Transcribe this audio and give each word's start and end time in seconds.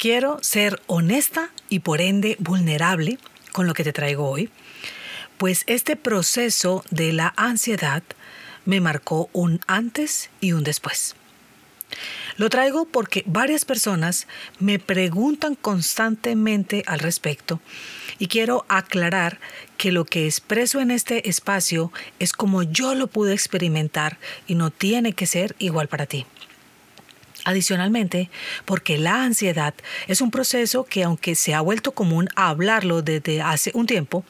Quiero 0.00 0.38
ser 0.40 0.80
honesta 0.86 1.50
y 1.68 1.80
por 1.80 2.00
ende 2.00 2.36
vulnerable 2.38 3.18
con 3.52 3.66
lo 3.66 3.74
que 3.74 3.84
te 3.84 3.92
traigo 3.92 4.30
hoy, 4.30 4.48
pues 5.36 5.62
este 5.66 5.94
proceso 5.94 6.82
de 6.90 7.12
la 7.12 7.34
ansiedad 7.36 8.02
me 8.64 8.80
marcó 8.80 9.28
un 9.34 9.60
antes 9.66 10.30
y 10.40 10.52
un 10.52 10.64
después. 10.64 11.16
Lo 12.38 12.48
traigo 12.48 12.86
porque 12.86 13.24
varias 13.26 13.66
personas 13.66 14.26
me 14.58 14.78
preguntan 14.78 15.54
constantemente 15.54 16.82
al 16.86 17.00
respecto 17.00 17.60
y 18.18 18.28
quiero 18.28 18.64
aclarar 18.70 19.38
que 19.76 19.92
lo 19.92 20.06
que 20.06 20.24
expreso 20.24 20.80
en 20.80 20.92
este 20.92 21.28
espacio 21.28 21.92
es 22.18 22.32
como 22.32 22.62
yo 22.62 22.94
lo 22.94 23.08
pude 23.08 23.34
experimentar 23.34 24.16
y 24.46 24.54
no 24.54 24.70
tiene 24.70 25.12
que 25.12 25.26
ser 25.26 25.54
igual 25.58 25.88
para 25.88 26.06
ti. 26.06 26.24
Adicionalmente, 27.44 28.28
porque 28.66 28.98
la 28.98 29.22
ansiedad 29.22 29.72
es 30.08 30.20
un 30.20 30.30
proceso 30.30 30.84
que 30.84 31.04
aunque 31.04 31.34
se 31.34 31.54
ha 31.54 31.62
vuelto 31.62 31.92
común 31.92 32.28
hablarlo 32.36 33.00
desde 33.00 33.40
hace 33.40 33.70
un 33.72 33.86
tiempo, 33.86 34.24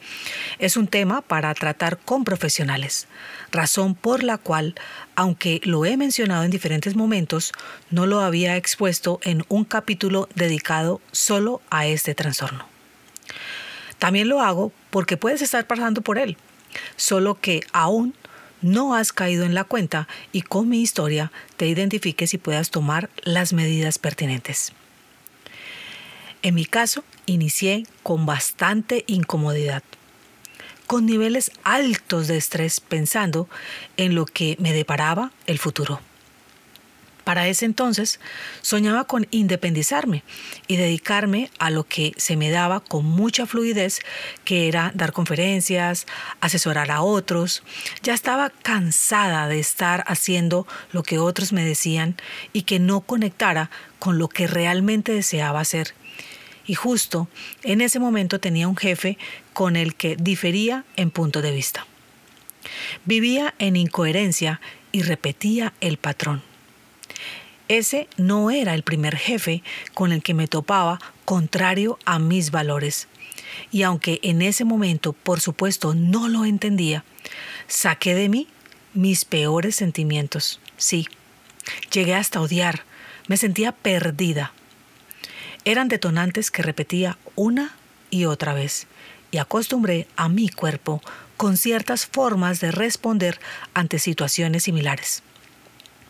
es 0.59 0.77
un 0.77 0.87
tema 0.87 1.21
para 1.21 1.53
tratar 1.53 1.97
con 1.97 2.23
profesionales, 2.23 3.07
razón 3.51 3.95
por 3.95 4.23
la 4.23 4.37
cual, 4.37 4.75
aunque 5.15 5.59
lo 5.65 5.83
he 5.83 5.97
mencionado 5.97 6.43
en 6.43 6.51
diferentes 6.51 6.95
momentos, 6.95 7.51
no 7.89 8.05
lo 8.05 8.21
había 8.21 8.55
expuesto 8.55 9.19
en 9.23 9.43
un 9.49 9.65
capítulo 9.65 10.29
dedicado 10.35 11.01
solo 11.11 11.61
a 11.69 11.87
este 11.87 12.15
trastorno. 12.15 12.65
También 13.99 14.29
lo 14.29 14.41
hago 14.41 14.71
porque 14.89 15.17
puedes 15.17 15.41
estar 15.41 15.67
pasando 15.67 16.01
por 16.01 16.17
él, 16.17 16.37
solo 16.95 17.35
que 17.35 17.61
aún 17.73 18.15
no 18.61 18.95
has 18.95 19.13
caído 19.13 19.43
en 19.43 19.53
la 19.53 19.63
cuenta 19.63 20.07
y 20.31 20.41
con 20.41 20.69
mi 20.69 20.81
historia 20.81 21.31
te 21.57 21.67
identifiques 21.67 22.33
y 22.33 22.37
puedas 22.37 22.69
tomar 22.69 23.09
las 23.23 23.53
medidas 23.53 23.97
pertinentes. 23.97 24.73
En 26.43 26.55
mi 26.55 26.65
caso, 26.65 27.03
inicié 27.25 27.85
con 28.03 28.25
bastante 28.25 29.03
incomodidad, 29.07 29.83
con 30.87 31.05
niveles 31.05 31.51
altos 31.63 32.27
de 32.27 32.37
estrés 32.37 32.79
pensando 32.79 33.47
en 33.97 34.15
lo 34.15 34.25
que 34.25 34.57
me 34.59 34.73
deparaba 34.73 35.31
el 35.45 35.59
futuro. 35.59 36.01
Para 37.23 37.47
ese 37.47 37.65
entonces 37.65 38.19
soñaba 38.61 39.03
con 39.03 39.27
independizarme 39.29 40.23
y 40.67 40.77
dedicarme 40.77 41.51
a 41.59 41.69
lo 41.69 41.83
que 41.83 42.13
se 42.17 42.35
me 42.35 42.49
daba 42.49 42.79
con 42.79 43.05
mucha 43.05 43.45
fluidez, 43.45 43.99
que 44.43 44.67
era 44.67 44.91
dar 44.95 45.11
conferencias, 45.11 46.07
asesorar 46.39 46.89
a 46.89 47.01
otros. 47.01 47.63
Ya 48.01 48.13
estaba 48.13 48.49
cansada 48.49 49.47
de 49.47 49.59
estar 49.59 50.03
haciendo 50.07 50.65
lo 50.91 51.03
que 51.03 51.19
otros 51.19 51.53
me 51.53 51.63
decían 51.63 52.15
y 52.53 52.63
que 52.63 52.79
no 52.79 53.01
conectara 53.01 53.69
con 53.99 54.17
lo 54.17 54.27
que 54.27 54.47
realmente 54.47 55.13
deseaba 55.13 55.59
hacer. 55.59 55.93
Y 56.65 56.73
justo 56.73 57.27
en 57.63 57.81
ese 57.81 57.99
momento 57.99 58.39
tenía 58.39 58.67
un 58.67 58.77
jefe 58.77 59.17
con 59.53 59.75
el 59.75 59.95
que 59.95 60.15
difería 60.15 60.85
en 60.95 61.11
punto 61.11 61.41
de 61.41 61.51
vista. 61.51 61.85
Vivía 63.05 63.53
en 63.59 63.75
incoherencia 63.75 64.61
y 64.91 65.03
repetía 65.03 65.73
el 65.81 65.97
patrón. 65.97 66.50
Ese 67.71 68.09
no 68.17 68.51
era 68.51 68.73
el 68.73 68.83
primer 68.83 69.15
jefe 69.15 69.63
con 69.93 70.11
el 70.11 70.21
que 70.21 70.33
me 70.33 70.49
topaba 70.49 70.99
contrario 71.23 71.97
a 72.03 72.19
mis 72.19 72.51
valores. 72.51 73.07
Y 73.71 73.83
aunque 73.83 74.19
en 74.23 74.41
ese 74.41 74.65
momento, 74.65 75.13
por 75.13 75.39
supuesto, 75.39 75.95
no 75.95 76.27
lo 76.27 76.43
entendía, 76.43 77.05
saqué 77.67 78.13
de 78.13 78.27
mí 78.27 78.49
mis 78.93 79.23
peores 79.23 79.77
sentimientos. 79.77 80.59
Sí, 80.75 81.07
llegué 81.93 82.13
hasta 82.13 82.41
odiar, 82.41 82.83
me 83.29 83.37
sentía 83.37 83.71
perdida. 83.71 84.51
Eran 85.63 85.87
detonantes 85.87 86.51
que 86.51 86.63
repetía 86.63 87.17
una 87.37 87.73
y 88.09 88.25
otra 88.25 88.53
vez 88.53 88.85
y 89.31 89.37
acostumbré 89.37 90.07
a 90.17 90.27
mi 90.27 90.49
cuerpo 90.49 91.01
con 91.37 91.55
ciertas 91.55 92.05
formas 92.05 92.59
de 92.59 92.71
responder 92.71 93.39
ante 93.73 93.97
situaciones 93.97 94.63
similares. 94.63 95.23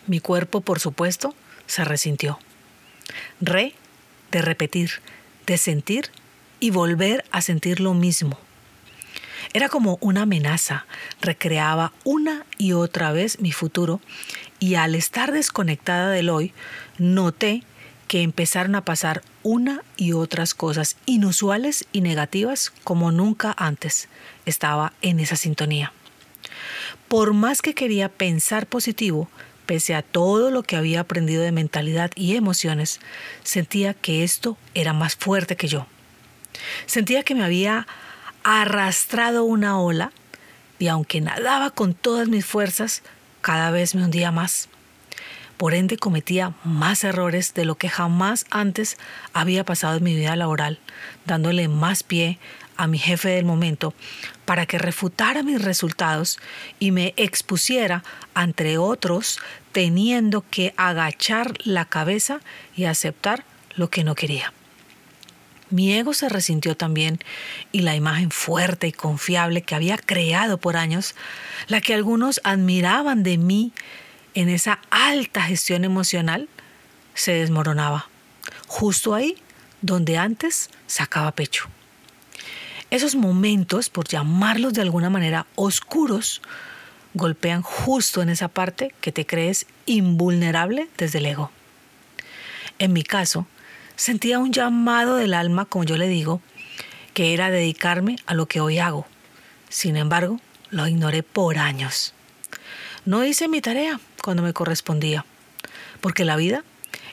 Mi 0.07 0.19
cuerpo, 0.19 0.61
por 0.61 0.79
supuesto, 0.79 1.35
se 1.65 1.83
resintió. 1.83 2.39
Re 3.39 3.73
de 4.31 4.41
repetir, 4.41 4.91
de 5.45 5.57
sentir 5.57 6.09
y 6.59 6.69
volver 6.69 7.25
a 7.31 7.41
sentir 7.41 7.79
lo 7.79 7.93
mismo. 7.93 8.37
Era 9.53 9.67
como 9.67 9.97
una 9.99 10.21
amenaza, 10.21 10.85
recreaba 11.19 11.91
una 12.03 12.45
y 12.57 12.71
otra 12.73 13.11
vez 13.11 13.39
mi 13.39 13.51
futuro 13.51 13.99
y 14.59 14.75
al 14.75 14.95
estar 14.95 15.31
desconectada 15.31 16.11
del 16.11 16.29
hoy, 16.29 16.53
noté 16.97 17.63
que 18.07 18.21
empezaron 18.21 18.75
a 18.75 18.85
pasar 18.85 19.21
una 19.43 19.83
y 19.97 20.13
otras 20.13 20.53
cosas 20.53 20.97
inusuales 21.05 21.85
y 21.91 22.01
negativas 22.01 22.71
como 22.83 23.11
nunca 23.11 23.53
antes 23.57 24.09
estaba 24.45 24.93
en 25.01 25.19
esa 25.19 25.35
sintonía. 25.35 25.91
Por 27.07 27.33
más 27.33 27.61
que 27.61 27.73
quería 27.73 28.09
pensar 28.09 28.67
positivo, 28.67 29.29
pese 29.65 29.95
a 29.95 30.01
todo 30.01 30.51
lo 30.51 30.63
que 30.63 30.75
había 30.75 31.01
aprendido 31.01 31.43
de 31.43 31.51
mentalidad 31.51 32.11
y 32.15 32.35
emociones, 32.35 32.99
sentía 33.43 33.93
que 33.93 34.23
esto 34.23 34.57
era 34.73 34.93
más 34.93 35.15
fuerte 35.15 35.55
que 35.55 35.67
yo. 35.67 35.87
Sentía 36.85 37.23
que 37.23 37.35
me 37.35 37.43
había 37.43 37.87
arrastrado 38.43 39.43
una 39.43 39.79
ola 39.79 40.11
y 40.79 40.87
aunque 40.87 41.21
nadaba 41.21 41.69
con 41.69 41.93
todas 41.93 42.27
mis 42.27 42.45
fuerzas, 42.45 43.03
cada 43.41 43.71
vez 43.71 43.95
me 43.95 44.03
hundía 44.03 44.31
más. 44.31 44.67
Por 45.57 45.75
ende 45.75 45.97
cometía 45.97 46.55
más 46.63 47.03
errores 47.03 47.53
de 47.53 47.65
lo 47.65 47.75
que 47.75 47.87
jamás 47.87 48.45
antes 48.49 48.97
había 49.31 49.63
pasado 49.63 49.97
en 49.97 50.03
mi 50.03 50.15
vida 50.15 50.35
laboral, 50.35 50.79
dándole 51.25 51.67
más 51.67 52.01
pie 52.01 52.39
a 52.81 52.87
mi 52.87 52.97
jefe 52.97 53.29
del 53.29 53.45
momento 53.45 53.93
para 54.45 54.65
que 54.65 54.79
refutara 54.79 55.43
mis 55.43 55.61
resultados 55.61 56.39
y 56.79 56.89
me 56.89 57.13
expusiera 57.15 58.03
ante 58.33 58.79
otros 58.79 59.39
teniendo 59.71 60.43
que 60.49 60.73
agachar 60.77 61.53
la 61.63 61.85
cabeza 61.85 62.41
y 62.75 62.85
aceptar 62.85 63.45
lo 63.75 63.91
que 63.91 64.03
no 64.03 64.15
quería. 64.15 64.51
Mi 65.69 65.93
ego 65.93 66.15
se 66.15 66.27
resintió 66.27 66.75
también 66.75 67.19
y 67.71 67.81
la 67.81 67.95
imagen 67.95 68.31
fuerte 68.31 68.87
y 68.87 68.91
confiable 68.91 69.61
que 69.61 69.75
había 69.75 69.97
creado 69.97 70.57
por 70.57 70.75
años, 70.75 71.15
la 71.67 71.81
que 71.81 71.93
algunos 71.93 72.41
admiraban 72.43 73.21
de 73.21 73.37
mí 73.37 73.73
en 74.33 74.49
esa 74.49 74.79
alta 74.89 75.43
gestión 75.43 75.85
emocional, 75.85 76.49
se 77.13 77.33
desmoronaba, 77.33 78.09
justo 78.67 79.13
ahí 79.13 79.37
donde 79.81 80.17
antes 80.17 80.71
sacaba 80.87 81.31
pecho. 81.33 81.69
Esos 82.91 83.15
momentos, 83.15 83.89
por 83.89 84.05
llamarlos 84.09 84.73
de 84.73 84.81
alguna 84.81 85.09
manera 85.09 85.47
oscuros, 85.55 86.41
golpean 87.13 87.61
justo 87.61 88.21
en 88.21 88.27
esa 88.27 88.49
parte 88.49 88.93
que 88.99 89.13
te 89.13 89.25
crees 89.25 89.65
invulnerable 89.85 90.89
desde 90.97 91.19
el 91.19 91.25
ego. 91.27 91.51
En 92.79 92.91
mi 92.91 93.03
caso, 93.03 93.47
sentía 93.95 94.39
un 94.39 94.51
llamado 94.51 95.15
del 95.15 95.33
alma, 95.33 95.63
como 95.63 95.85
yo 95.85 95.95
le 95.95 96.09
digo, 96.09 96.41
que 97.13 97.33
era 97.33 97.49
dedicarme 97.49 98.17
a 98.25 98.33
lo 98.33 98.47
que 98.47 98.59
hoy 98.59 98.79
hago. 98.79 99.07
Sin 99.69 99.95
embargo, 99.95 100.41
lo 100.69 100.85
ignoré 100.85 101.23
por 101.23 101.59
años. 101.59 102.13
No 103.05 103.23
hice 103.23 103.47
mi 103.47 103.61
tarea 103.61 104.01
cuando 104.21 104.43
me 104.43 104.51
correspondía, 104.51 105.25
porque 106.01 106.25
la 106.25 106.35
vida 106.35 106.65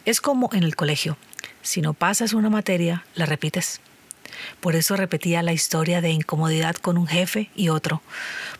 es 0.04 0.20
como 0.20 0.50
en 0.52 0.64
el 0.64 0.74
colegio. 0.74 1.16
Si 1.62 1.82
no 1.82 1.94
pasas 1.94 2.32
una 2.32 2.50
materia, 2.50 3.04
la 3.14 3.26
repites. 3.26 3.80
Por 4.60 4.76
eso 4.76 4.96
repetía 4.96 5.42
la 5.42 5.52
historia 5.52 6.00
de 6.00 6.10
incomodidad 6.10 6.76
con 6.76 6.98
un 6.98 7.06
jefe 7.06 7.50
y 7.54 7.68
otro, 7.68 8.02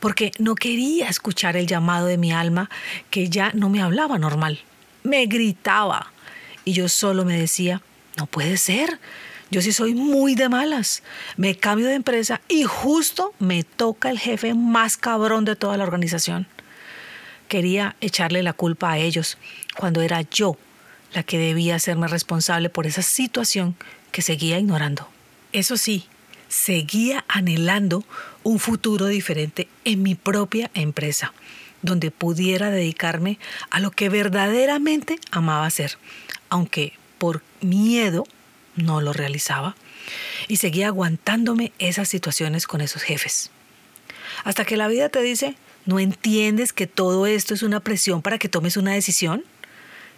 porque 0.01 0.33
no 0.39 0.55
quería 0.55 1.09
escuchar 1.09 1.57
el 1.57 1.67
llamado 1.67 2.07
de 2.07 2.19
mi 2.19 2.33
alma 2.33 2.71
que 3.11 3.29
ya 3.29 3.53
no 3.55 3.69
me 3.69 3.83
hablaba 3.83 4.19
normal. 4.19 4.61
Me 5.03 5.27
gritaba 5.27 6.13
y 6.65 6.73
yo 6.73 6.89
solo 6.89 7.25
me 7.25 7.39
decía, 7.39 7.83
no 8.17 8.27
puede 8.27 8.57
ser. 8.57 8.99
Yo 9.51 9.63
sí 9.63 9.73
soy 9.73 9.95
muy 9.95 10.35
de 10.35 10.49
malas. 10.49 11.03
Me 11.37 11.57
cambio 11.57 11.87
de 11.87 11.95
empresa 11.95 12.43
y 12.49 12.65
justo 12.65 13.33
me 13.39 13.65
toca 13.65 14.11
el 14.11 14.19
jefe 14.19 14.53
más 14.55 14.97
cabrón 14.97 15.45
de 15.47 15.57
toda 15.57 15.77
la 15.77 15.85
organización. 15.85 16.47
Quería 17.49 17.97
echarle 18.03 18.43
la 18.43 18.53
culpa 18.53 18.93
a 18.93 18.99
ellos 18.99 19.39
cuando 19.79 20.03
era 20.03 20.21
yo 20.21 20.59
la 21.15 21.23
que 21.23 21.39
debía 21.39 21.77
hacerme 21.77 22.09
responsable 22.09 22.69
por 22.69 22.87
esa 22.87 23.03
situación 23.03 23.77
que 24.13 24.23
seguía 24.23 24.59
ignorando. 24.59 25.09
Eso 25.53 25.77
sí, 25.77 26.07
seguía 26.49 27.25
anhelando 27.29 28.05
un 28.43 28.59
futuro 28.59 29.07
diferente 29.07 29.69
en 29.85 30.03
mi 30.03 30.15
propia 30.15 30.71
empresa, 30.75 31.33
donde 31.83 32.11
pudiera 32.11 32.71
dedicarme 32.71 33.39
a 33.71 33.81
lo 33.81 33.91
que 33.91 34.09
verdaderamente 34.09 35.19
amaba 35.31 35.67
hacer, 35.67 35.99
aunque 36.51 36.93
por 37.19 37.43
miedo 37.61 38.27
no 38.77 39.01
lo 39.01 39.13
realizaba, 39.13 39.75
y 40.49 40.57
seguía 40.57 40.89
aguantándome 40.89 41.73
esas 41.79 42.09
situaciones 42.09 42.67
con 42.67 42.81
esos 42.81 43.03
jefes. 43.03 43.51
Hasta 44.45 44.65
que 44.65 44.77
la 44.77 44.89
vida 44.89 45.09
te 45.09 45.23
dice, 45.23 45.57
¿no 45.85 45.99
entiendes 45.99 46.73
que 46.73 46.87
todo 46.87 47.27
esto 47.27 47.55
es 47.55 47.63
una 47.63 47.81
presión 47.81 48.23
para 48.23 48.39
que 48.39 48.49
tomes 48.49 48.77
una 48.77 48.93
decisión? 48.93 49.45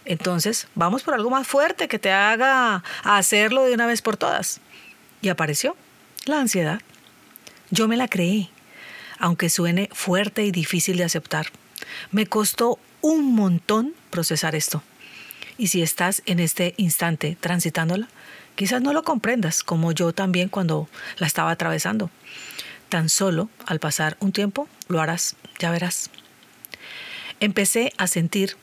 Entonces, 0.05 0.67
vamos 0.75 1.03
por 1.03 1.13
algo 1.13 1.29
más 1.29 1.47
fuerte 1.47 1.87
que 1.87 1.99
te 1.99 2.11
haga 2.11 2.83
hacerlo 3.03 3.63
de 3.63 3.73
una 3.73 3.85
vez 3.85 4.01
por 4.01 4.17
todas. 4.17 4.61
Y 5.21 5.29
apareció 5.29 5.75
la 6.25 6.39
ansiedad. 6.39 6.81
Yo 7.69 7.87
me 7.87 7.97
la 7.97 8.07
creí, 8.07 8.49
aunque 9.17 9.49
suene 9.49 9.89
fuerte 9.93 10.43
y 10.43 10.51
difícil 10.51 10.97
de 10.97 11.03
aceptar. 11.03 11.47
Me 12.11 12.25
costó 12.25 12.79
un 13.01 13.33
montón 13.33 13.93
procesar 14.09 14.55
esto. 14.55 14.83
Y 15.57 15.67
si 15.67 15.81
estás 15.81 16.21
en 16.25 16.39
este 16.39 16.73
instante 16.77 17.37
transitándola, 17.39 18.07
quizás 18.55 18.81
no 18.81 18.93
lo 18.93 19.03
comprendas 19.03 19.63
como 19.63 19.91
yo 19.91 20.13
también 20.13 20.49
cuando 20.49 20.89
la 21.17 21.27
estaba 21.27 21.51
atravesando. 21.51 22.09
Tan 22.89 23.09
solo 23.09 23.49
al 23.65 23.79
pasar 23.79 24.17
un 24.19 24.31
tiempo 24.31 24.67
lo 24.87 24.99
harás, 25.01 25.35
ya 25.59 25.71
verás. 25.71 26.09
Empecé 27.39 27.93
a 27.97 28.07
sentir 28.07 28.57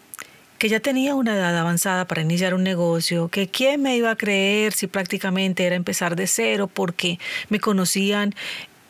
que 0.59 0.69
ya 0.69 0.81
tenía 0.81 1.15
una 1.15 1.37
edad 1.37 1.57
avanzada 1.57 2.07
para 2.07 2.23
iniciar 2.23 2.53
un 2.53 2.65
negocio, 2.65 3.29
que 3.29 3.49
quién 3.49 3.81
me 3.81 3.97
iba 3.97 4.11
a 4.11 4.17
creer 4.17 4.73
si 4.73 4.89
prácticamente 4.89 5.65
era 5.65 5.77
empezar 5.77 6.17
de 6.17 6.27
cero 6.27 6.69
porque 6.73 7.19
me 7.49 7.61
conocían 7.61 8.35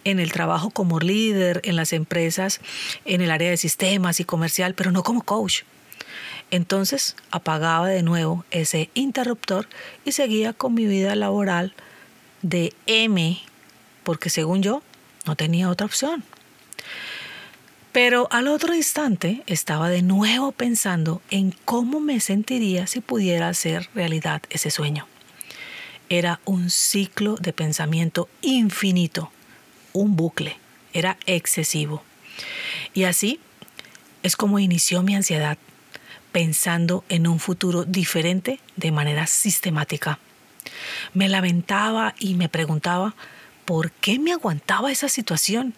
en 0.05 0.19
el 0.19 0.33
trabajo 0.33 0.71
como 0.71 0.99
líder 0.99 1.61
en 1.65 1.77
las 1.77 1.93
empresas, 1.93 2.61
en 3.05 3.21
el 3.21 3.31
área 3.31 3.51
de 3.51 3.59
sistemas 3.59 4.21
y 4.21 4.25
comercial, 4.25 4.75
pero 4.75 4.91
no 4.91 5.03
como 5.03 5.23
coach. 5.23 5.63
Entonces 6.51 7.15
apagaba 7.31 7.89
de 7.89 8.03
nuevo 8.03 8.47
ese 8.51 8.89
interruptor 8.95 9.69
y 10.07 10.13
seguía 10.13 10.55
con 10.55 10.73
mi 10.73 10.87
vida 10.87 11.15
laboral 11.15 11.75
de 12.41 12.73
M, 12.87 13.39
porque 14.05 14.31
según 14.31 14.63
yo 14.63 14.83
no 15.27 15.37
tenía 15.37 15.69
otra 15.69 15.85
opción. 15.85 16.25
Pero 18.01 18.29
al 18.31 18.47
otro 18.47 18.77
instante 18.77 19.43
estaba 19.49 19.89
de 19.89 20.03
nuevo 20.03 20.53
pensando 20.53 21.21
en 21.33 21.53
cómo 21.65 21.99
me 21.99 22.21
sentiría 22.21 22.87
si 22.87 23.01
pudiera 23.01 23.49
hacer 23.49 23.91
realidad 23.93 24.41
ese 24.51 24.71
sueño. 24.71 25.09
Era 26.09 26.39
un 26.45 26.71
ciclo 26.71 27.35
de 27.35 27.53
pensamiento 27.53 28.29
infinito, 28.41 29.33
un 29.93 30.15
bucle, 30.15 30.59
era 30.93 31.19
excesivo. 31.27 32.05
Y 32.95 33.03
así 33.03 33.41
es 34.23 34.37
como 34.37 34.61
inició 34.61 35.03
mi 35.03 35.17
ansiedad, 35.17 35.59
pensando 36.31 37.03
en 37.09 37.27
un 37.27 37.41
futuro 37.41 37.83
diferente 37.83 38.61
de 38.77 38.93
manera 38.93 39.27
sistemática. 39.27 40.21
Me 41.15 41.29
lamentaba 41.29 42.15
y 42.21 42.35
me 42.35 42.49
preguntaba 42.49 43.17
por 43.65 43.91
qué 43.91 44.21
me 44.21 44.31
aguantaba 44.31 44.93
esa 44.93 45.09
situación. 45.09 45.75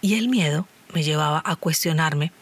Y 0.00 0.14
el 0.14 0.30
miedo 0.30 0.66
me 0.94 1.02
llevaba 1.02 1.42
a 1.44 1.56
cuestionarme 1.56 2.32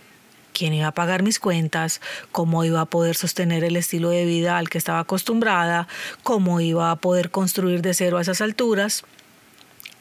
quién 0.53 0.75
iba 0.75 0.89
a 0.89 0.95
pagar 0.95 1.23
mis 1.23 1.39
cuentas, 1.39 2.01
cómo 2.31 2.65
iba 2.65 2.81
a 2.81 2.87
poder 2.87 3.17
sostener 3.17 3.65
el 3.65 3.77
estilo 3.77 4.11
de 4.11 4.25
vida 4.25 4.59
al 4.59 4.69
que 4.69 4.79
estaba 4.79 5.01
acostumbrada, 5.01 5.89
cómo 6.23 6.61
iba 6.61 6.91
a 6.91 6.97
poder 6.97 7.31
construir 7.31 7.83
de 7.83 7.95
cero 7.95 8.19
a 8.19 8.23
esas 8.23 8.41
alturas. 8.41 9.05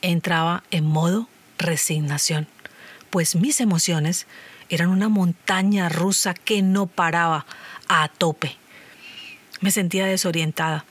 Entraba 0.01 0.63
en 0.71 0.85
modo 0.85 1.27
resignación, 1.57 2.47
pues 3.09 3.35
mis 3.35 3.61
emociones 3.61 4.27
eran 4.69 4.89
una 4.89 5.09
montaña 5.09 5.89
rusa 5.89 6.33
que 6.33 6.61
no 6.61 6.87
paraba 6.87 7.45
a 7.87 8.07
tope. 8.07 8.57
Me 9.59 9.71
sentía 9.71 10.05
desorientada. 10.05 10.85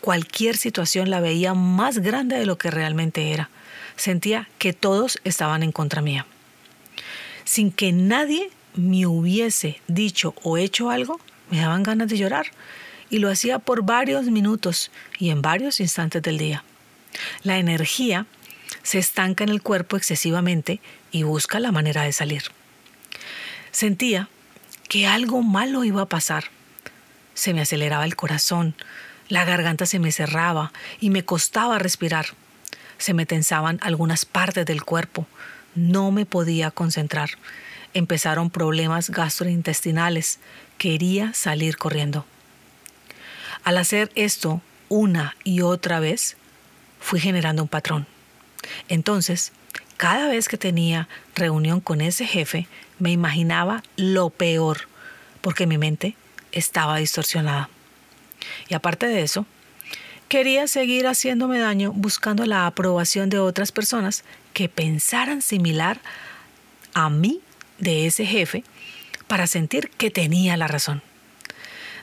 Cualquier 0.00 0.56
situación 0.56 1.08
la 1.08 1.20
veía 1.20 1.54
más 1.54 1.98
grande 1.98 2.36
de 2.36 2.44
lo 2.44 2.58
que 2.58 2.70
realmente 2.70 3.32
era. 3.32 3.48
Sentía 3.96 4.48
que 4.58 4.74
todos 4.74 5.18
estaban 5.24 5.62
en 5.62 5.72
contra 5.72 6.02
mía 6.02 6.26
sin 7.44 7.70
que 7.70 7.92
nadie 7.92 8.50
me 8.74 9.06
hubiese 9.06 9.80
dicho 9.86 10.34
o 10.42 10.58
hecho 10.58 10.90
algo, 10.90 11.20
me 11.50 11.60
daban 11.60 11.82
ganas 11.82 12.08
de 12.08 12.18
llorar 12.18 12.46
y 13.10 13.18
lo 13.18 13.30
hacía 13.30 13.58
por 13.58 13.84
varios 13.84 14.24
minutos 14.24 14.90
y 15.18 15.30
en 15.30 15.42
varios 15.42 15.80
instantes 15.80 16.22
del 16.22 16.38
día. 16.38 16.64
La 17.42 17.58
energía 17.58 18.26
se 18.82 18.98
estanca 18.98 19.44
en 19.44 19.50
el 19.50 19.62
cuerpo 19.62 19.96
excesivamente 19.96 20.80
y 21.12 21.22
busca 21.22 21.60
la 21.60 21.72
manera 21.72 22.02
de 22.02 22.12
salir. 22.12 22.42
Sentía 23.70 24.28
que 24.88 25.06
algo 25.06 25.42
malo 25.42 25.84
iba 25.84 26.02
a 26.02 26.08
pasar. 26.08 26.44
Se 27.34 27.54
me 27.54 27.62
aceleraba 27.62 28.04
el 28.04 28.16
corazón, 28.16 28.74
la 29.28 29.44
garganta 29.44 29.86
se 29.86 29.98
me 29.98 30.12
cerraba 30.12 30.72
y 31.00 31.10
me 31.10 31.24
costaba 31.24 31.78
respirar. 31.78 32.26
Se 32.98 33.14
me 33.14 33.26
tensaban 33.26 33.78
algunas 33.82 34.24
partes 34.24 34.66
del 34.66 34.84
cuerpo, 34.84 35.26
no 35.74 36.10
me 36.10 36.26
podía 36.26 36.70
concentrar. 36.70 37.30
Empezaron 37.92 38.50
problemas 38.50 39.10
gastrointestinales. 39.10 40.38
Quería 40.78 41.32
salir 41.34 41.76
corriendo. 41.76 42.26
Al 43.62 43.78
hacer 43.78 44.10
esto 44.14 44.60
una 44.88 45.36
y 45.44 45.62
otra 45.62 46.00
vez, 46.00 46.36
fui 47.00 47.20
generando 47.20 47.62
un 47.62 47.68
patrón. 47.68 48.06
Entonces, 48.88 49.52
cada 49.96 50.28
vez 50.28 50.48
que 50.48 50.58
tenía 50.58 51.08
reunión 51.34 51.80
con 51.80 52.00
ese 52.00 52.26
jefe, 52.26 52.66
me 52.98 53.10
imaginaba 53.10 53.82
lo 53.96 54.30
peor, 54.30 54.88
porque 55.40 55.66
mi 55.66 55.78
mente 55.78 56.16
estaba 56.52 56.96
distorsionada. 56.96 57.68
Y 58.68 58.74
aparte 58.74 59.06
de 59.06 59.22
eso, 59.22 59.46
quería 60.34 60.66
seguir 60.66 61.06
haciéndome 61.06 61.60
daño 61.60 61.92
buscando 61.92 62.44
la 62.44 62.66
aprobación 62.66 63.30
de 63.30 63.38
otras 63.38 63.70
personas 63.70 64.24
que 64.52 64.68
pensaran 64.68 65.42
similar 65.42 66.00
a 66.92 67.08
mí 67.08 67.40
de 67.78 68.06
ese 68.06 68.26
jefe 68.26 68.64
para 69.28 69.46
sentir 69.46 69.90
que 69.90 70.10
tenía 70.10 70.56
la 70.56 70.66
razón. 70.66 71.02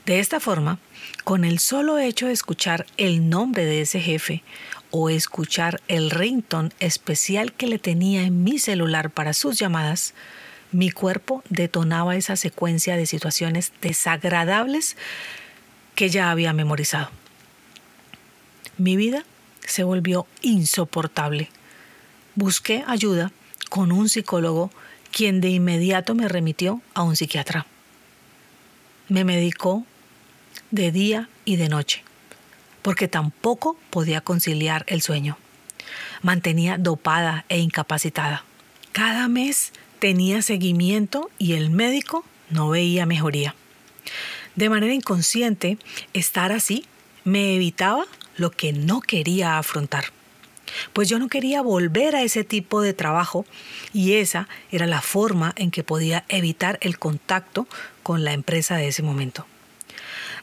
De 0.06 0.20
esta 0.20 0.40
forma, 0.40 0.80
con 1.26 1.44
el 1.44 1.60
solo 1.60 2.00
hecho 2.00 2.28
de 2.28 2.32
escuchar 2.32 2.86
el 2.96 3.30
nombre 3.30 3.66
de 3.66 3.82
ese 3.82 4.00
jefe 4.00 4.44
o 4.92 5.10
escuchar 5.10 5.82
el 5.90 6.10
ringtone 6.10 6.70
especial 6.80 7.52
que 7.52 7.68
le 7.68 7.80
tenía 7.80 8.24
en 8.24 8.46
mi 8.46 8.60
celular 8.60 9.10
para 9.10 9.34
sus 9.34 9.60
llamadas, 9.60 10.14
mi 10.72 10.90
cuerpo 10.90 11.44
detonaba 11.50 12.16
esa 12.16 12.38
secuencia 12.38 12.96
de 12.96 13.08
situaciones 13.08 13.74
desagradables 13.82 14.96
que 15.96 16.10
ya 16.10 16.32
había 16.32 16.54
memorizado. 16.54 17.12
Mi 18.82 18.96
vida 18.96 19.24
se 19.64 19.84
volvió 19.84 20.26
insoportable 20.42 21.50
busqué 22.34 22.84
ayuda 22.88 23.32
con 23.70 23.92
un 23.92 24.10
psicólogo 24.10 24.72
quien 25.12 25.40
de 25.40 25.50
inmediato 25.50 26.16
me 26.16 26.28
remitió 26.28 26.82
a 26.96 27.04
un 27.04 27.16
psiquiatra. 27.16 27.68
Me 29.08 29.24
medicó 29.24 29.86
de 30.72 30.92
día 30.92 31.30
y 31.46 31.58
de 31.58 31.70
noche, 31.70 32.04
porque 32.82 33.08
tampoco 33.08 33.78
podía 33.92 34.22
conciliar 34.22 34.84
el 34.88 35.04
sueño. 35.04 35.38
Mantenía 36.24 36.80
dopada 36.80 37.46
e 37.50 37.60
incapacitada. 37.60 38.44
Cada 38.94 39.28
mes 39.28 39.74
tenía 40.00 40.42
seguimiento 40.42 41.30
y 41.38 41.54
el 41.54 41.70
médico 41.70 42.26
no 42.50 42.70
veía 42.70 43.06
mejoría. 43.06 43.54
De 44.56 44.70
manera 44.70 44.94
inconsciente, 44.96 45.78
estar 46.14 46.52
así 46.52 46.86
me 47.24 47.56
evitaba 47.56 48.06
lo 48.42 48.52
que 48.52 48.74
no 48.74 49.00
quería 49.00 49.58
afrontar 49.58 50.06
pues 50.94 51.10
yo 51.10 51.20
no 51.20 51.28
quería 51.28 51.62
volver 51.62 52.16
a 52.16 52.24
ese 52.24 52.44
tipo 52.44 52.82
de 52.82 52.94
trabajo 52.94 53.46
y 53.94 54.14
esa 54.14 54.48
era 54.72 54.88
la 54.88 55.02
forma 55.02 55.54
en 55.56 55.72
que 55.72 55.84
podía 55.84 56.26
evitar 56.30 56.78
el 56.82 56.98
contacto 56.98 57.68
con 58.04 58.24
la 58.24 58.34
empresa 58.34 58.78
de 58.78 58.88
ese 58.88 59.04
momento. 59.04 59.46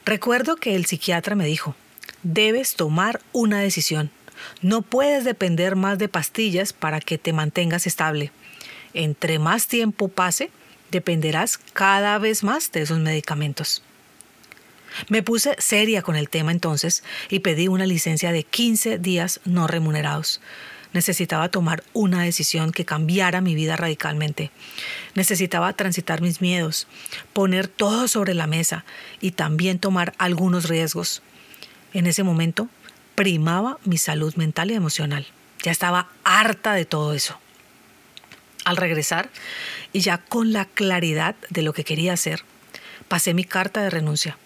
Recuerdo 0.05 0.57
que 0.57 0.75
el 0.75 0.87
psiquiatra 0.87 1.35
me 1.35 1.47
dijo, 1.47 1.75
debes 2.23 2.75
tomar 2.75 3.21
una 3.33 3.61
decisión. 3.61 4.11
No 4.63 4.83
puedes 4.83 5.25
depender 5.25 5.77
más 5.77 5.99
de 5.99 6.09
pastillas 6.09 6.73
para 6.73 7.01
que 7.01 7.19
te 7.19 7.33
mantengas 7.33 7.87
estable. 7.87 8.31
Entre 8.95 9.39
más 9.39 9.67
tiempo 9.67 10.09
pase, 10.09 10.51
dependerás 10.91 11.59
cada 11.59 12.19
vez 12.19 12.45
más 12.45 12.73
de 12.73 12.83
esos 12.83 12.99
medicamentos. 12.99 13.83
Me 15.09 15.23
puse 15.23 15.55
seria 15.59 16.03
con 16.03 16.17
el 16.17 16.29
tema 16.29 16.53
entonces 16.53 17.03
y 17.29 17.41
pedí 17.41 17.69
una 17.69 17.87
licencia 17.87 18.33
de 18.33 18.45
15 18.45 18.99
días 18.99 19.41
no 19.45 19.67
remunerados. 19.67 20.41
Necesitaba 20.93 21.51
tomar 21.51 21.85
una 21.93 22.23
decisión 22.23 22.73
que 22.73 22.87
cambiara 22.87 23.41
mi 23.41 23.55
vida 23.55 23.77
radicalmente. 23.77 24.51
Necesitaba 25.15 25.73
transitar 25.75 26.23
mis 26.23 26.41
miedos, 26.41 26.87
poner 27.33 27.69
todo 27.69 28.09
sobre 28.09 28.35
la 28.35 28.47
mesa 28.47 28.85
y 29.21 29.33
también 29.33 29.79
tomar 29.79 30.15
algunos 30.19 30.69
riesgos. 30.69 31.23
En 31.93 32.07
ese 32.07 32.23
momento 32.23 32.69
primaba 33.15 33.79
mi 33.85 33.99
salud 33.99 34.35
mental 34.37 34.71
y 34.71 34.75
emocional. 34.75 35.27
Ya 35.63 35.73
estaba 35.73 36.09
harta 36.25 36.73
de 36.73 36.85
todo 36.85 37.13
eso. 37.13 37.39
Al 38.65 38.77
regresar, 38.77 39.31
y 39.93 40.01
ya 40.01 40.19
con 40.19 40.53
la 40.53 40.65
claridad 40.65 41.35
de 41.51 41.63
lo 41.63 41.73
que 41.73 41.85
quería 41.85 42.13
hacer, 42.13 42.45
pasé 43.09 43.35
mi 43.35 43.45
carta 43.45 43.83
de 43.83 43.91
renuncia. 43.91 44.39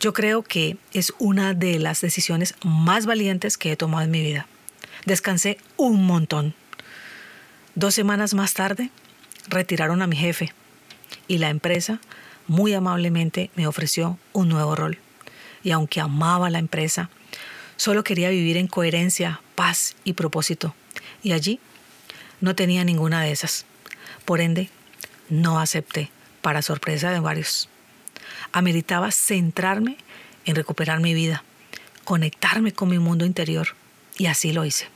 Yo 0.00 0.12
creo 0.12 0.42
que 0.42 0.76
es 0.92 1.12
una 1.18 1.54
de 1.54 1.78
las 1.78 2.00
decisiones 2.00 2.54
más 2.64 3.06
valientes 3.06 3.56
que 3.56 3.72
he 3.72 3.76
tomado 3.76 4.04
en 4.04 4.10
mi 4.10 4.22
vida. 4.22 4.46
Descansé 5.06 5.58
un 5.76 6.04
montón. 6.06 6.54
Dos 7.74 7.94
semanas 7.94 8.34
más 8.34 8.54
tarde, 8.54 8.90
retiraron 9.48 10.02
a 10.02 10.06
mi 10.06 10.16
jefe 10.16 10.52
y 11.28 11.38
la 11.38 11.50
empresa 11.50 12.00
muy 12.46 12.74
amablemente 12.74 13.50
me 13.56 13.66
ofreció 13.66 14.18
un 14.32 14.48
nuevo 14.48 14.74
rol. 14.74 14.98
Y 15.62 15.70
aunque 15.70 16.00
amaba 16.00 16.50
la 16.50 16.58
empresa, 16.58 17.10
solo 17.76 18.04
quería 18.04 18.28
vivir 18.28 18.56
en 18.56 18.68
coherencia, 18.68 19.40
paz 19.54 19.96
y 20.04 20.12
propósito. 20.12 20.74
Y 21.22 21.32
allí 21.32 21.58
no 22.40 22.54
tenía 22.54 22.84
ninguna 22.84 23.22
de 23.22 23.32
esas. 23.32 23.64
Por 24.24 24.40
ende, 24.40 24.68
no 25.30 25.58
acepté, 25.58 26.10
para 26.42 26.62
sorpresa 26.62 27.10
de 27.10 27.20
varios. 27.20 27.68
Ameritaba 28.54 29.10
centrarme 29.10 29.96
en 30.44 30.54
recuperar 30.54 31.00
mi 31.00 31.12
vida, 31.12 31.42
conectarme 32.04 32.70
con 32.72 32.88
mi 32.88 33.00
mundo 33.00 33.24
interior, 33.24 33.74
y 34.16 34.26
así 34.26 34.52
lo 34.52 34.64
hice. 34.64 34.86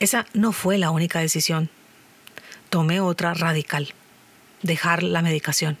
Esa 0.00 0.26
no 0.34 0.50
fue 0.50 0.76
la 0.76 0.90
única 0.90 1.20
decisión. 1.20 1.70
Tomé 2.70 3.00
otra 3.00 3.34
radical, 3.34 3.94
dejar 4.62 5.04
la 5.04 5.22
medicación. 5.22 5.78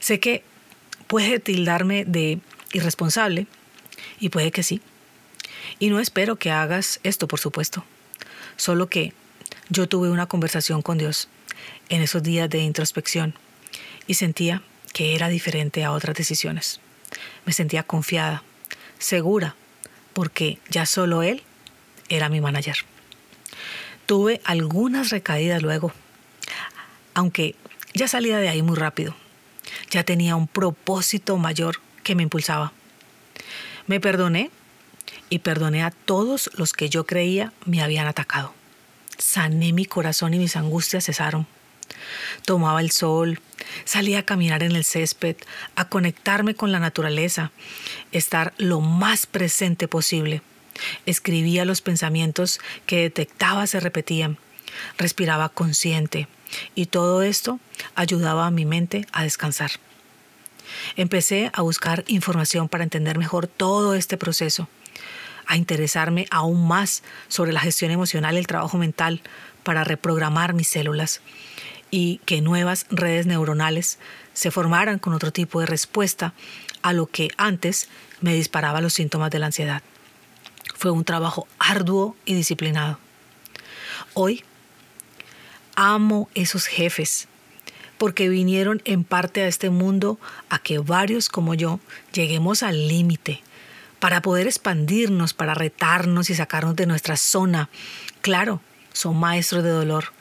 Sé 0.00 0.18
que 0.18 0.42
puede 1.06 1.38
tildarme 1.38 2.04
de 2.04 2.40
irresponsable, 2.72 3.46
y 4.18 4.30
puede 4.30 4.50
que 4.50 4.64
sí. 4.64 4.80
Y 5.78 5.88
no 5.88 6.00
espero 6.00 6.34
que 6.34 6.50
hagas 6.50 6.98
esto, 7.04 7.28
por 7.28 7.38
supuesto. 7.38 7.84
Solo 8.56 8.88
que 8.88 9.12
yo 9.68 9.88
tuve 9.88 10.10
una 10.10 10.26
conversación 10.26 10.82
con 10.82 10.98
Dios 10.98 11.28
en 11.90 12.02
esos 12.02 12.24
días 12.24 12.50
de 12.50 12.58
introspección 12.58 13.34
y 14.08 14.14
sentía 14.14 14.64
que 14.94 15.14
era 15.14 15.28
diferente 15.28 15.84
a 15.84 15.92
otras 15.92 16.16
decisiones. 16.16 16.80
Me 17.44 17.52
sentía 17.52 17.82
confiada, 17.82 18.42
segura, 18.98 19.56
porque 20.14 20.58
ya 20.70 20.86
solo 20.86 21.22
Él 21.22 21.42
era 22.08 22.30
mi 22.30 22.40
manager. 22.40 22.76
Tuve 24.06 24.40
algunas 24.44 25.10
recaídas 25.10 25.62
luego, 25.62 25.92
aunque 27.12 27.56
ya 27.92 28.08
salía 28.08 28.38
de 28.38 28.48
ahí 28.48 28.62
muy 28.62 28.76
rápido. 28.76 29.14
Ya 29.90 30.04
tenía 30.04 30.36
un 30.36 30.46
propósito 30.46 31.36
mayor 31.36 31.80
que 32.02 32.14
me 32.14 32.22
impulsaba. 32.22 32.72
Me 33.86 34.00
perdoné 34.00 34.50
y 35.28 35.40
perdoné 35.40 35.82
a 35.82 35.90
todos 35.90 36.50
los 36.54 36.72
que 36.72 36.88
yo 36.88 37.04
creía 37.04 37.52
me 37.64 37.82
habían 37.82 38.06
atacado. 38.06 38.54
Sané 39.18 39.72
mi 39.72 39.86
corazón 39.86 40.34
y 40.34 40.38
mis 40.38 40.56
angustias 40.56 41.04
cesaron. 41.04 41.46
Tomaba 42.44 42.80
el 42.80 42.90
sol, 42.90 43.40
salía 43.84 44.20
a 44.20 44.24
caminar 44.24 44.62
en 44.62 44.72
el 44.72 44.84
césped, 44.84 45.36
a 45.76 45.88
conectarme 45.88 46.54
con 46.54 46.72
la 46.72 46.78
naturaleza, 46.78 47.52
estar 48.12 48.54
lo 48.58 48.80
más 48.80 49.26
presente 49.26 49.88
posible. 49.88 50.42
Escribía 51.06 51.64
los 51.64 51.80
pensamientos 51.80 52.60
que 52.86 53.02
detectaba 53.02 53.66
se 53.66 53.80
repetían. 53.80 54.38
Respiraba 54.98 55.48
consciente 55.48 56.26
y 56.74 56.86
todo 56.86 57.22
esto 57.22 57.60
ayudaba 57.94 58.46
a 58.46 58.50
mi 58.50 58.64
mente 58.64 59.06
a 59.12 59.22
descansar. 59.22 59.72
Empecé 60.96 61.50
a 61.52 61.62
buscar 61.62 62.04
información 62.06 62.68
para 62.68 62.84
entender 62.84 63.18
mejor 63.18 63.46
todo 63.46 63.94
este 63.94 64.16
proceso, 64.16 64.68
a 65.46 65.56
interesarme 65.56 66.26
aún 66.30 66.66
más 66.66 67.02
sobre 67.28 67.52
la 67.52 67.60
gestión 67.60 67.90
emocional 67.90 68.34
y 68.34 68.38
el 68.38 68.46
trabajo 68.46 68.78
mental 68.78 69.20
para 69.62 69.84
reprogramar 69.84 70.54
mis 70.54 70.68
células 70.68 71.20
y 71.90 72.18
que 72.24 72.40
nuevas 72.40 72.86
redes 72.90 73.26
neuronales 73.26 73.98
se 74.32 74.50
formaran 74.50 74.98
con 74.98 75.14
otro 75.14 75.32
tipo 75.32 75.60
de 75.60 75.66
respuesta 75.66 76.34
a 76.82 76.92
lo 76.92 77.06
que 77.06 77.30
antes 77.36 77.88
me 78.20 78.34
disparaba 78.34 78.80
los 78.80 78.94
síntomas 78.94 79.30
de 79.30 79.38
la 79.38 79.46
ansiedad. 79.46 79.82
Fue 80.74 80.90
un 80.90 81.04
trabajo 81.04 81.46
arduo 81.58 82.16
y 82.24 82.34
disciplinado. 82.34 82.98
Hoy 84.12 84.44
amo 85.76 86.28
esos 86.34 86.66
jefes 86.66 87.28
porque 87.98 88.28
vinieron 88.28 88.82
en 88.84 89.04
parte 89.04 89.42
a 89.42 89.48
este 89.48 89.70
mundo 89.70 90.18
a 90.48 90.58
que 90.58 90.78
varios 90.78 91.28
como 91.28 91.54
yo 91.54 91.80
lleguemos 92.12 92.62
al 92.62 92.88
límite 92.88 93.42
para 93.98 94.20
poder 94.20 94.46
expandirnos, 94.46 95.32
para 95.32 95.54
retarnos 95.54 96.28
y 96.28 96.34
sacarnos 96.34 96.76
de 96.76 96.86
nuestra 96.86 97.16
zona. 97.16 97.70
Claro, 98.20 98.60
son 98.92 99.16
maestros 99.16 99.64
de 99.64 99.70
dolor, 99.70 100.12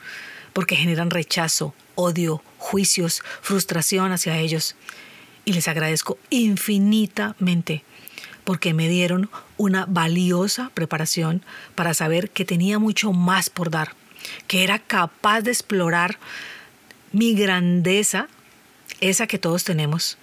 porque 0.54 0.76
generan 0.76 1.10
rechazo, 1.10 1.74
odio, 1.96 2.42
juicios, 2.58 3.22
frustración 3.42 4.12
hacia 4.12 4.38
ellos. 4.38 4.76
Y 5.46 5.54
les 5.54 5.68
agradezco 5.68 6.18
infinitamente 6.30 7.84
porque 8.44 8.74
me 8.74 8.88
dieron 8.88 9.30
una 9.58 9.86
valiosa 9.86 10.72
preparación 10.74 11.44
para 11.76 11.94
saber 11.94 12.30
que 12.30 12.46
tenía 12.46 12.80
mucho 12.80 13.14
más 13.14 13.50
por 13.50 13.70
dar, 13.70 13.96
que 14.48 14.64
era 14.64 14.80
capaz 14.80 15.42
de 15.42 15.52
explorar 15.52 16.18
mi 17.12 17.34
grandeza, 17.34 18.28
esa 19.00 19.28
que 19.28 19.38
todos 19.38 19.64
tenemos, 19.64 20.18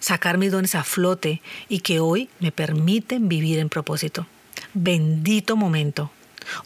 sacar 0.00 0.38
mis 0.38 0.52
dones 0.52 0.74
a 0.74 0.84
flote 0.84 1.40
y 1.68 1.80
que 1.80 2.00
hoy 2.00 2.28
me 2.40 2.52
permiten 2.52 3.28
vivir 3.28 3.58
en 3.58 3.68
propósito. 3.68 4.26
Bendito 4.74 5.56
momento. 5.56 6.10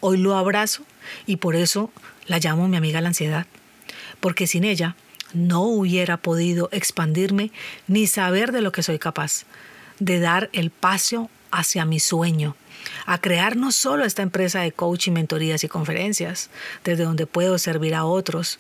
Hoy 0.01 0.19
lo 0.19 0.37
abrazo 0.37 0.85
y 1.27 1.37
por 1.37 1.57
eso 1.57 1.91
la 2.27 2.39
llamo 2.39 2.69
mi 2.69 2.77
amiga 2.77 3.01
la 3.01 3.09
ansiedad, 3.09 3.47
porque 4.21 4.47
sin 4.47 4.65
ella 4.65 4.97
no 5.33 5.63
hubiera 5.63 6.17
podido 6.17 6.69
expandirme 6.73 7.51
ni 7.89 8.07
saber 8.07 8.53
de 8.53 8.61
lo 8.61 8.73
que 8.73 8.83
soy 8.83 8.99
capaz, 8.99 9.45
de 9.99 10.21
dar 10.21 10.49
el 10.53 10.71
paso 10.71 11.31
hacia 11.51 11.85
mi 11.85 12.01
sueño, 12.01 12.57
a 13.07 13.19
crear 13.19 13.57
no 13.57 13.73
solo 13.73 14.05
esta 14.05 14.23
empresa 14.23 14.61
de 14.61 14.73
coaching, 14.73 15.13
mentorías 15.13 15.65
y 15.65 15.69
conferencias, 15.69 16.51
desde 16.85 17.05
donde 17.05 17.27
puedo 17.27 17.59
servir 17.59 17.95
a 17.95 18.05
otros 18.05 18.59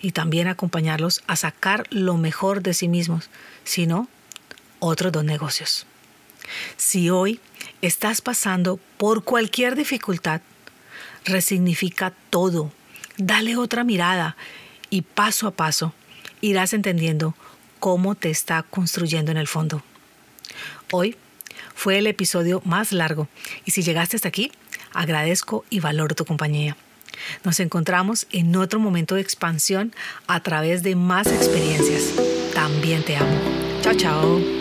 y 0.00 0.12
también 0.12 0.48
acompañarlos 0.48 1.22
a 1.26 1.36
sacar 1.36 1.86
lo 1.90 2.16
mejor 2.16 2.62
de 2.62 2.74
sí 2.74 2.88
mismos, 2.88 3.28
sino 3.64 4.08
otros 4.78 5.12
dos 5.12 5.24
negocios. 5.24 5.86
Si 6.76 7.10
hoy 7.10 7.40
estás 7.82 8.20
pasando 8.20 8.80
por 8.96 9.24
cualquier 9.24 9.76
dificultad, 9.76 10.40
resignifica 11.24 12.12
todo, 12.30 12.72
dale 13.20 13.56
otra 13.56 13.84
mirada 13.84 14.36
y 14.88 15.02
paso 15.02 15.46
a 15.46 15.52
paso 15.52 15.92
irás 16.40 16.72
entendiendo 16.72 17.34
cómo 17.78 18.14
te 18.14 18.30
está 18.30 18.62
construyendo 18.62 19.30
en 19.30 19.36
el 19.36 19.46
fondo. 19.46 19.82
Hoy 20.92 21.16
fue 21.74 21.98
el 21.98 22.06
episodio 22.06 22.62
más 22.64 22.92
largo 22.92 23.28
y 23.64 23.70
si 23.70 23.82
llegaste 23.82 24.16
hasta 24.16 24.28
aquí, 24.28 24.52
agradezco 24.92 25.64
y 25.70 25.80
valoro 25.80 26.14
tu 26.14 26.24
compañía. 26.24 26.76
Nos 27.44 27.60
encontramos 27.60 28.26
en 28.30 28.56
otro 28.56 28.80
momento 28.80 29.14
de 29.14 29.20
expansión 29.20 29.92
a 30.26 30.40
través 30.40 30.82
de 30.82 30.96
más 30.96 31.26
experiencias. 31.26 32.14
También 32.54 33.02
te 33.04 33.16
amo. 33.16 33.38
Chao, 33.82 33.94
chao. 33.94 34.59